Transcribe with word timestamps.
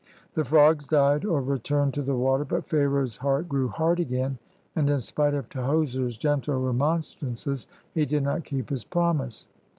The 0.33 0.43
frogs 0.43 0.87
died 0.87 1.25
or 1.25 1.41
returned 1.43 1.93
to 1.93 2.01
the 2.01 2.15
water; 2.15 2.43
but 2.43 2.65
Pharaoh's 2.65 3.17
heart 3.17 3.47
grew 3.47 3.67
hard 3.67 3.99
again, 3.99 4.39
and, 4.75 4.89
in 4.89 4.99
spite 4.99 5.35
of 5.35 5.47
Tahoser's 5.47 6.17
gentle 6.17 6.59
remonstrances, 6.59 7.67
he 7.93 8.07
did 8.07 8.23
not 8.23 8.43
keep 8.43 8.71
his 8.71 8.83
promise. 8.83 9.47